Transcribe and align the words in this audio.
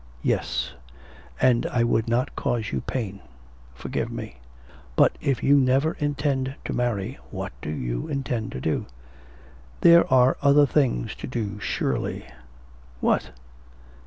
'Yes. 0.23 0.71
And 1.39 1.67
I 1.67 1.83
would 1.83 2.07
not 2.07 2.35
cause 2.35 2.71
you 2.71 2.81
pain. 2.81 3.19
Forgive 3.75 4.11
me.' 4.11 4.37
'But 4.95 5.15
if 5.21 5.43
you 5.43 5.55
never 5.57 5.91
intend 5.99 6.55
to 6.65 6.73
marry, 6.73 7.19
what 7.29 7.53
do 7.61 7.69
you 7.69 8.07
intend 8.07 8.51
to 8.53 8.59
do?' 8.61 8.87
'There 9.81 10.11
are 10.11 10.37
other 10.41 10.65
things 10.65 11.13
to 11.17 11.27
do 11.27 11.59
surely.' 11.59 12.25
'What?' 12.99 13.29